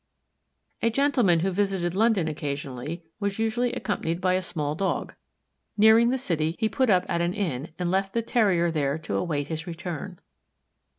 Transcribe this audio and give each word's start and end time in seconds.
A 0.81 0.89
gentleman 0.89 1.41
who 1.41 1.51
visited 1.51 1.93
London 1.93 2.27
occasionally 2.27 3.03
was 3.19 3.37
usually 3.37 3.71
accompanied 3.73 4.19
by 4.19 4.33
a 4.33 4.41
small 4.41 4.73
Dog. 4.73 5.13
Nearing 5.77 6.09
the 6.09 6.17
city, 6.17 6.55
he 6.57 6.69
put 6.69 6.89
up 6.89 7.05
at 7.07 7.21
an 7.21 7.35
inn 7.35 7.69
and 7.77 7.91
left 7.91 8.13
the 8.13 8.23
Terrier 8.23 8.71
there 8.71 8.97
to 8.97 9.15
await 9.15 9.47
his 9.49 9.67
return. 9.67 10.19